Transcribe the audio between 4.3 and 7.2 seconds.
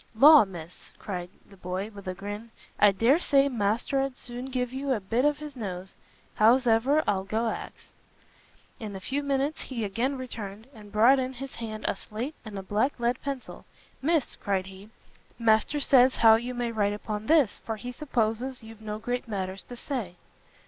give you a bit of his nose! howsever,